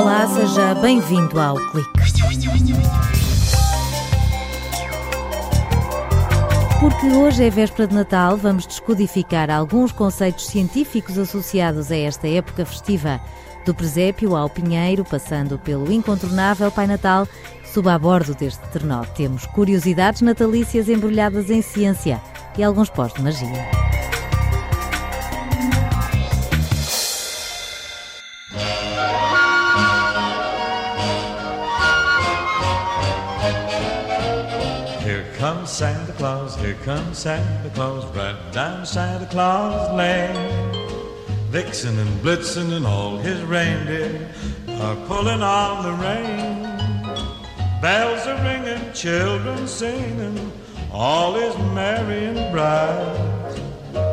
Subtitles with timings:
[0.00, 1.90] Olá, seja bem-vindo ao Clique.
[6.80, 12.64] Porque hoje é véspera de Natal, vamos descodificar alguns conceitos científicos associados a esta época
[12.64, 13.20] festiva.
[13.66, 17.28] Do presépio ao pinheiro, passando pelo incontornável Pai Natal,
[17.62, 19.02] suba a bordo deste trenó.
[19.14, 22.22] Temos curiosidades natalícias embrulhadas em ciência
[22.56, 23.89] e alguns pós de magia.
[35.70, 40.34] Comes Santa Claus, here comes Santa Claus, right down Santa Claus Lane.
[41.50, 44.28] Vixen and Blitzen and all his reindeer
[44.80, 46.62] are pulling on the rein.
[47.80, 50.52] Bells are ringing, children singing,
[50.92, 53.16] all is merry and bright.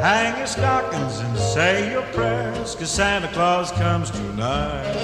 [0.00, 4.96] Hang your stockings and say your prayers, cause Santa Claus comes tonight.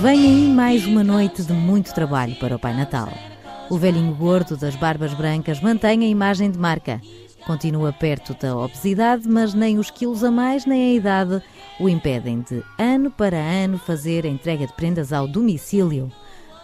[0.00, 3.31] Vem aí mais uma noite de muito trabalho para o Pai Natal.
[3.72, 7.00] O velhinho gordo das barbas brancas mantém a imagem de marca.
[7.46, 11.42] Continua perto da obesidade, mas nem os quilos a mais nem a idade
[11.80, 16.12] o impedem de, ano para ano, fazer a entrega de prendas ao domicílio.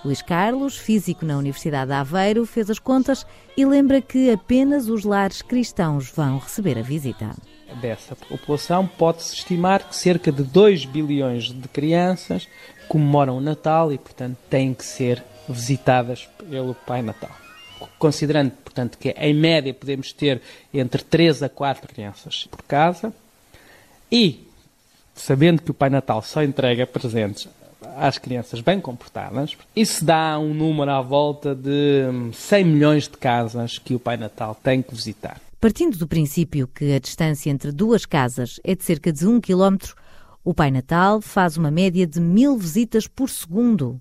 [0.05, 3.25] Luís Carlos, físico na Universidade de Aveiro, fez as contas
[3.57, 7.35] e lembra que apenas os lares cristãos vão receber a visita.
[7.81, 12.47] Dessa população, pode-se estimar que cerca de 2 bilhões de crianças
[12.87, 17.31] comemoram o Natal e, portanto, têm que ser visitadas pelo Pai Natal.
[17.99, 23.13] Considerando, portanto, que em média podemos ter entre 3 a 4 crianças por casa
[24.11, 24.45] e
[25.15, 27.49] sabendo que o Pai Natal só entrega presentes
[27.97, 33.79] às crianças bem comportadas, isso dá um número à volta de 100 milhões de casas
[33.79, 35.41] que o Pai Natal tem que visitar.
[35.61, 39.77] Partindo do princípio que a distância entre duas casas é de cerca de 1 km,
[40.45, 44.01] o Pai Natal faz uma média de mil visitas por segundo.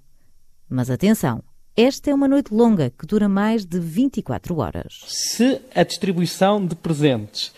[0.70, 1.44] Mas atenção,
[1.76, 5.00] esta é uma noite longa que dura mais de 24 horas.
[5.08, 7.54] Se a distribuição de presentes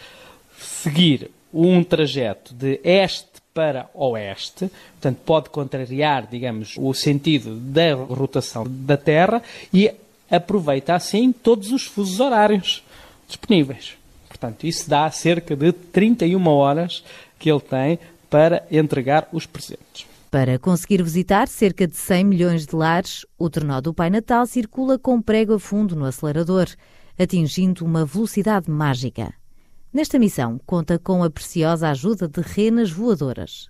[0.60, 8.66] seguir um trajeto de este para oeste, portanto pode contrariar, digamos, o sentido da rotação
[8.68, 9.42] da Terra
[9.74, 9.92] e
[10.30, 12.84] aproveita assim todos os fusos horários
[13.28, 13.98] disponíveis.
[14.28, 17.04] Portanto, isso dá cerca de 31 horas
[17.40, 18.00] que ele tem
[18.30, 20.06] para entregar os presentes.
[20.32, 25.00] Para conseguir visitar cerca de 100 milhões de lares, o trenó do Pai Natal circula
[25.00, 26.68] com prego a fundo no acelerador,
[27.18, 29.34] atingindo uma velocidade mágica.
[29.92, 33.70] Nesta missão, conta com a preciosa ajuda de renas voadoras.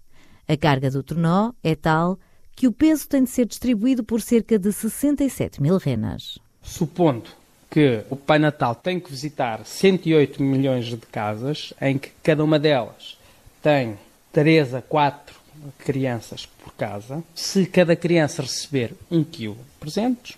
[0.49, 2.19] A carga do trenó é tal
[2.53, 6.39] que o peso tem de ser distribuído por cerca de 67 mil renas.
[6.61, 7.29] Supondo
[7.71, 12.59] que o Pai Natal tem que visitar 108 milhões de casas, em que cada uma
[12.59, 13.17] delas
[13.61, 13.97] tem
[14.33, 15.38] 3 a 4
[15.77, 17.23] crianças por casa.
[17.35, 20.37] Se cada criança receber um quilo de presentes,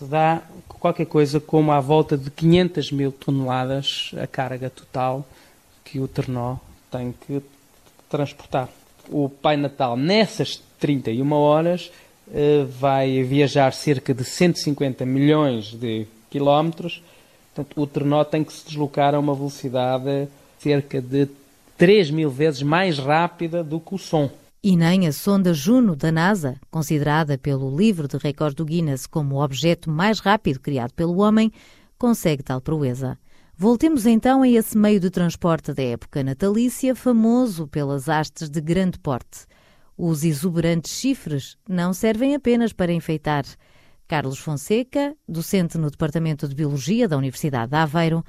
[0.00, 5.26] dá qualquer coisa como à volta de 500 mil toneladas a carga total
[5.84, 6.56] que o Ternó
[6.90, 7.42] tem que
[8.08, 8.68] transportar.
[9.08, 11.90] O Pai Natal, nessas 31 horas,
[12.32, 17.02] eh, vai viajar cerca de 150 milhões de quilómetros.
[17.54, 20.28] Portanto, o Ternó tem que se deslocar a uma velocidade
[20.58, 21.28] cerca de
[21.76, 24.30] 3 mil vezes mais rápida do que o som.
[24.62, 29.36] E nem a sonda Juno da NASA, considerada pelo livro de recordes do Guinness como
[29.36, 31.50] o objeto mais rápido criado pelo homem,
[31.96, 33.18] consegue tal proeza.
[33.56, 38.98] Voltemos então a esse meio de transporte da época natalícia, famoso pelas hastes de grande
[38.98, 39.46] porte.
[39.96, 43.46] Os exuberantes chifres não servem apenas para enfeitar.
[44.06, 48.22] Carlos Fonseca, docente no Departamento de Biologia da Universidade de Aveiro,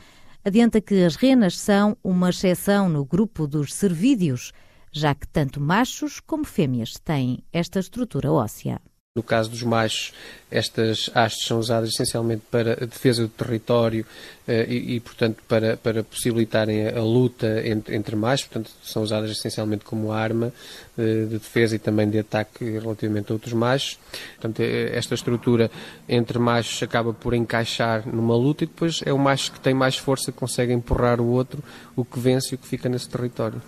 [0.46, 4.54] adianta que as renas são uma exceção no grupo dos cervídeos,
[4.92, 8.82] já que tanto machos como fêmeas têm esta estrutura óssea.
[9.14, 10.14] No caso dos machos,
[10.50, 14.06] estas hastes são usadas essencialmente para a defesa do território
[14.48, 18.48] eh, e, e, portanto, para, para possibilitarem a, a luta entre, entre, machos.
[18.48, 20.54] Portanto, são usadas essencialmente como arma
[20.98, 24.00] eh, de defesa e também de ataque relativamente a outros machos.
[24.36, 25.70] Portanto, eh, esta estrutura
[26.08, 29.98] entre machos acaba por encaixar numa luta e depois é o macho que tem mais
[29.98, 31.62] força que consegue empurrar o outro,
[31.98, 33.62] o que vence e o que fica nesse território.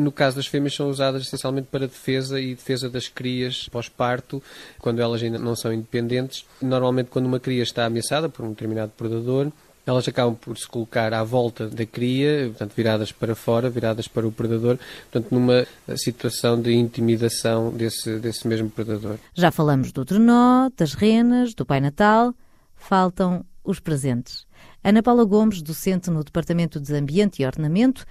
[0.00, 4.42] No caso das fêmeas, são usadas essencialmente para defesa e defesa das crias pós-parto,
[4.84, 6.44] quando elas ainda não são independentes.
[6.60, 9.50] Normalmente, quando uma cria está ameaçada por um determinado predador,
[9.86, 14.28] elas acabam por se colocar à volta da cria, portanto, viradas para fora, viradas para
[14.28, 14.78] o predador,
[15.10, 15.66] portanto, numa
[15.96, 19.16] situação de intimidação desse, desse mesmo predador.
[19.32, 22.34] Já falamos do trenó, das renas, do Pai Natal,
[22.76, 24.46] faltam os presentes.
[24.82, 28.04] Ana Paula Gomes, docente no Departamento de Ambiente e Ornamento,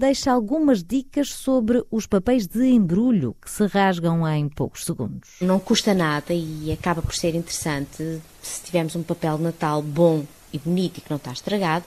[0.00, 5.36] deixa algumas dicas sobre os papéis de embrulho que se rasgam em poucos segundos.
[5.42, 10.24] Não custa nada e acaba por ser interessante se tivermos um papel de Natal bom
[10.54, 11.84] e bonito e que não está estragado,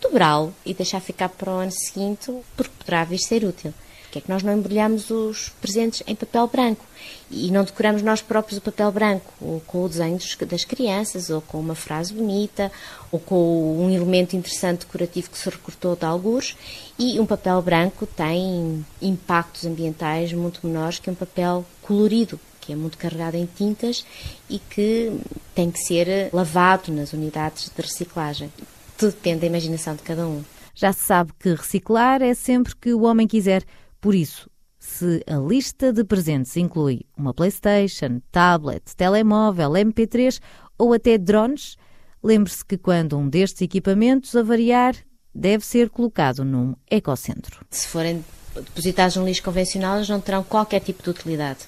[0.00, 3.74] dobrá-lo e deixar ficar para o ano seguinte, porque poderá vir ser útil.
[4.16, 6.84] Porque é que nós não embrulhamos os presentes em papel branco
[7.30, 10.18] e não decoramos nós próprios o papel branco, ou com o desenho
[10.48, 12.72] das crianças, ou com uma frase bonita,
[13.12, 16.56] ou com um elemento interessante decorativo que se recortou de alguns,
[16.98, 22.76] e um papel branco tem impactos ambientais muito menores que um papel colorido, que é
[22.76, 24.04] muito carregado em tintas
[24.48, 25.12] e que
[25.54, 28.50] tem que ser lavado nas unidades de reciclagem.
[28.96, 30.42] Tudo depende da imaginação de cada um.
[30.74, 33.62] Já se sabe que reciclar é sempre que o homem quiser.
[34.06, 34.48] Por isso,
[34.78, 40.40] se a lista de presentes inclui uma PlayStation, tablet, telemóvel, MP3
[40.78, 41.76] ou até drones,
[42.22, 44.94] lembre-se que quando um destes equipamentos avariar,
[45.34, 47.66] deve ser colocado num ecocentro.
[47.68, 48.24] Se forem
[48.54, 51.66] depositados no lixo convencional, eles não terão qualquer tipo de utilidade.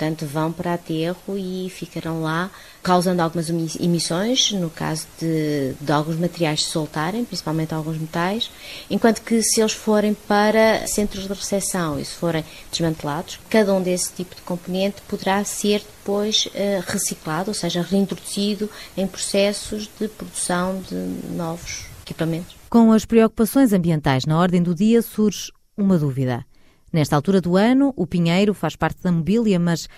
[0.00, 2.50] Portanto, vão para aterro e ficarão lá,
[2.82, 8.50] causando algumas emissões, no caso de, de alguns materiais se soltarem, principalmente alguns metais,
[8.88, 13.82] enquanto que se eles forem para centros de recepção e se forem desmantelados, cada um
[13.82, 16.50] desse tipo de componente poderá ser depois uh,
[16.86, 20.94] reciclado, ou seja, reintroduzido em processos de produção de
[21.36, 22.56] novos equipamentos.
[22.70, 26.46] Com as preocupações ambientais na ordem do dia, surge uma dúvida.
[26.92, 29.88] Nesta altura do ano, o pinheiro faz parte da mobília, mas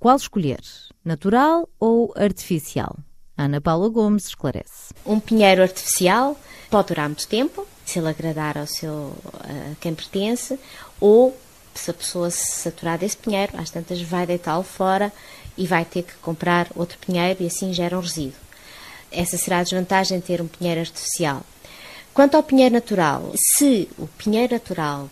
[0.00, 0.60] qual escolher?
[1.04, 2.96] Natural ou artificial?
[3.36, 4.92] Ana Paula Gomes esclarece.
[5.06, 6.36] Um pinheiro artificial
[6.68, 10.58] pode durar muito tempo, se ele agradar ao seu a quem pertence,
[11.00, 11.38] ou
[11.72, 15.12] se a pessoa se saturar desse pinheiro, às tantas vai deitá-lo fora
[15.56, 18.40] e vai ter que comprar outro pinheiro e assim gera um resíduo.
[19.12, 21.42] Essa será a desvantagem de ter um pinheiro artificial.
[22.12, 25.08] Quanto ao pinheiro natural, se o pinheiro natural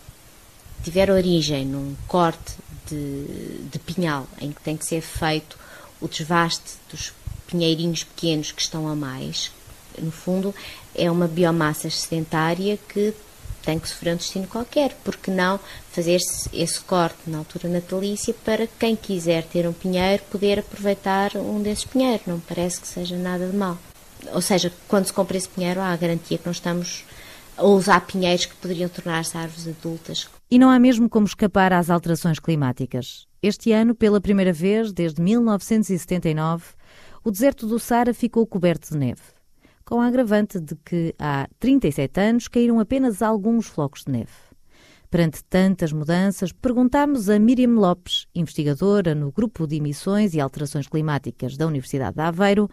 [0.83, 2.55] tiver origem num corte
[2.87, 5.57] de, de pinhal, em que tem que ser feito
[6.01, 7.13] o desvaste dos
[7.47, 9.51] pinheirinhos pequenos que estão a mais,
[9.97, 10.53] no fundo,
[10.95, 13.13] é uma biomassa excedentária que
[13.63, 15.59] tem que sofrer um destino qualquer, porque não
[15.91, 21.61] fazer-se esse corte na altura natalícia para quem quiser ter um pinheiro poder aproveitar um
[21.61, 23.77] desses pinheiros, não parece que seja nada de mal.
[24.31, 27.03] Ou seja, quando se compra esse pinheiro, há a garantia que não estamos
[27.57, 30.27] a usar pinheiros que poderiam tornar-se árvores adultas.
[30.51, 33.27] E não há mesmo como escapar às alterações climáticas.
[33.39, 36.73] Este ano, pela primeira vez desde 1979,
[37.23, 39.21] o deserto do Sara ficou coberto de neve,
[39.85, 44.31] com a agravante de que há 37 anos caíram apenas alguns flocos de neve.
[45.11, 51.57] Perante tantas mudanças, perguntámos a Miriam Lopes, investigadora no Grupo de Emissões e Alterações Climáticas
[51.57, 52.67] da Universidade de Aveiro,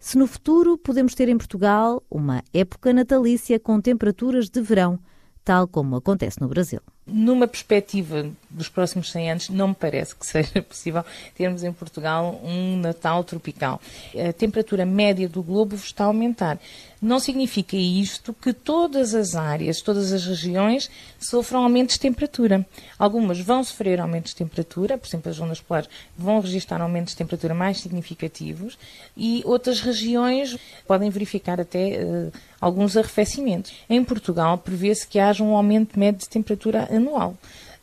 [0.00, 4.98] se no futuro podemos ter em Portugal uma época natalícia com temperaturas de verão,
[5.44, 10.24] tal como acontece no Brasil numa perspectiva dos próximos 100 anos, não me parece que
[10.26, 11.04] seja possível
[11.34, 13.80] termos em Portugal um Natal tropical.
[14.28, 16.58] A temperatura média do globo está a aumentar.
[17.00, 22.66] Não significa isto que todas as áreas, todas as regiões sofram aumentos de temperatura.
[22.98, 27.18] Algumas vão sofrer aumentos de temperatura, por exemplo, as zonas polares vão registrar aumentos de
[27.18, 28.78] temperatura mais significativos
[29.16, 33.72] e outras regiões podem verificar até uh, alguns arrefecimentos.
[33.88, 37.36] Em Portugal, prevê-se que haja um aumento médio de temperatura anual.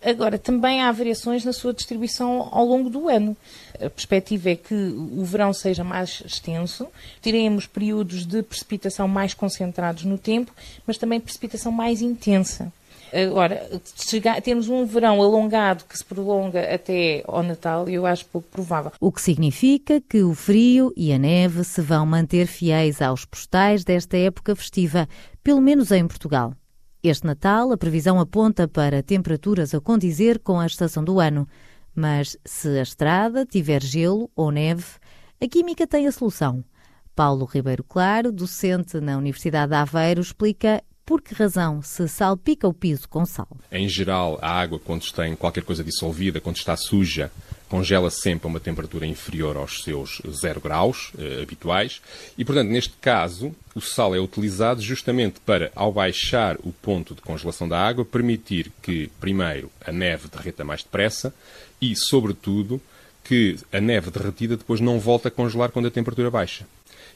[0.03, 3.35] Agora, também há variações na sua distribuição ao longo do ano.
[3.75, 6.87] A perspectiva é que o verão seja mais extenso,
[7.21, 10.51] teremos períodos de precipitação mais concentrados no tempo,
[10.85, 12.71] mas também precipitação mais intensa.
[13.11, 18.47] Agora, chegar, temos um verão alongado que se prolonga até ao Natal, eu acho pouco
[18.49, 18.91] provável.
[18.99, 23.83] O que significa que o frio e a neve se vão manter fiéis aos postais
[23.83, 25.07] desta época festiva,
[25.43, 26.53] pelo menos em Portugal.
[27.03, 31.47] Este Natal, a previsão aponta para temperaturas a condizer com a estação do ano.
[31.93, 34.85] Mas se a estrada tiver gelo ou neve,
[35.41, 36.63] a Química tem a solução.
[37.15, 42.73] Paulo Ribeiro Claro, docente na Universidade de Aveiro, explica por que razão se salpica o
[42.73, 43.47] piso com sal?
[43.71, 47.31] Em geral, a água, quando tem qualquer coisa dissolvida, quando está suja,
[47.69, 52.01] congela sempre a uma temperatura inferior aos seus 0 graus eh, habituais.
[52.37, 57.21] E, portanto, neste caso, o sal é utilizado justamente para, ao baixar o ponto de
[57.21, 61.33] congelação da água, permitir que, primeiro, a neve derreta mais depressa
[61.81, 62.81] e, sobretudo,
[63.23, 66.65] que a neve derretida depois não volta a congelar quando a temperatura baixa.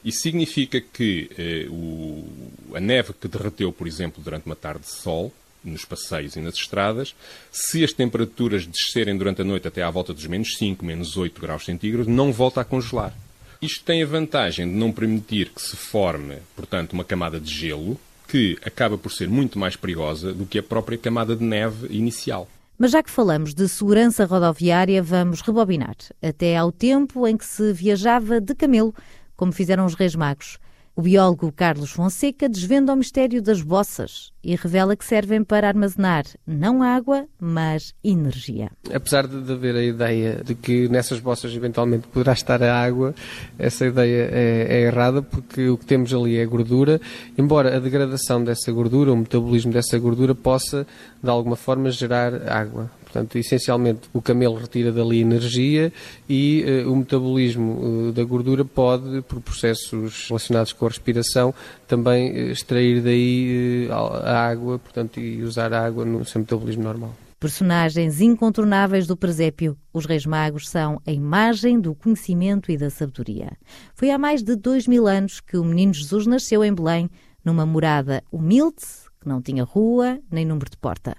[0.04, 2.26] Isso significa que eh, o,
[2.74, 5.32] a neve que derreteu, por exemplo, durante uma tarde de sol,
[5.64, 7.14] nos passeios e nas estradas,
[7.50, 11.40] se as temperaturas descerem durante a noite até à volta dos menos 5, menos 8
[11.40, 13.14] graus centígrados, não volta a congelar.
[13.60, 17.98] Isto tem a vantagem de não permitir que se forme, portanto, uma camada de gelo,
[18.26, 22.48] que acaba por ser muito mais perigosa do que a própria camada de neve inicial.
[22.78, 27.72] Mas já que falamos de segurança rodoviária, vamos rebobinar até ao tempo em que se
[27.72, 28.94] viajava de camelo,
[29.36, 30.58] como fizeram os Reis Magos.
[30.94, 36.24] O biólogo Carlos Fonseca desvenda o mistério das bossas e revela que servem para armazenar
[36.46, 38.70] não água, mas energia.
[38.92, 43.14] Apesar de haver a ideia de que nessas bossas eventualmente poderá estar a água,
[43.58, 47.00] essa ideia é, é errada porque o que temos ali é gordura,
[47.38, 50.86] embora a degradação dessa gordura, o metabolismo dessa gordura possa
[51.22, 52.90] de alguma forma gerar água.
[53.12, 55.92] Portanto, essencialmente, o camelo retira dali energia
[56.26, 61.54] e uh, o metabolismo uh, da gordura pode, por processos relacionados com a respiração,
[61.86, 67.14] também uh, extrair daí a água, portanto, e usar a água no seu metabolismo normal.
[67.42, 73.50] Personagens incontornáveis do presépio, os Reis Magos são a imagem do conhecimento e da sabedoria.
[73.94, 77.10] Foi há mais de dois mil anos que o menino Jesus nasceu em Belém,
[77.44, 78.84] numa morada humilde,
[79.20, 81.16] que não tinha rua nem número de porta.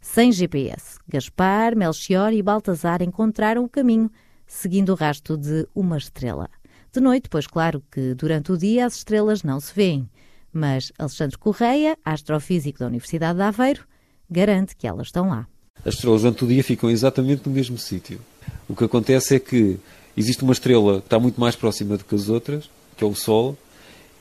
[0.00, 4.10] Sem GPS, Gaspar, Melchior e Baltazar encontraram o caminho,
[4.46, 6.48] seguindo o rastro de uma estrela.
[6.96, 10.08] De noite, pois claro que durante o dia as estrelas não se veem,
[10.50, 13.84] mas Alexandre Correia, astrofísico da Universidade de Aveiro,
[14.30, 15.46] garante que elas estão lá.
[15.84, 18.18] As estrelas durante o dia ficam exatamente no mesmo sítio.
[18.66, 19.78] O que acontece é que
[20.16, 23.14] existe uma estrela que está muito mais próxima do que as outras, que é o
[23.14, 23.58] Sol,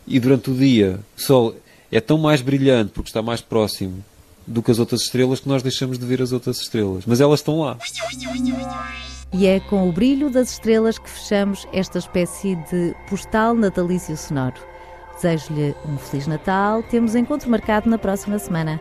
[0.06, 1.56] e durante o dia o Sol
[1.90, 4.04] é tão mais brilhante porque está mais próximo
[4.46, 7.06] do que as outras estrelas que nós deixamos de ver as outras estrelas.
[7.06, 7.78] Mas elas estão lá.
[9.38, 14.56] E é com o brilho das estrelas que fechamos esta espécie de postal natalício sonoro.
[15.16, 16.82] Desejo-lhe um Feliz Natal.
[16.84, 18.80] Temos encontro marcado na próxima semana.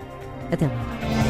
[0.52, 1.23] Até lá.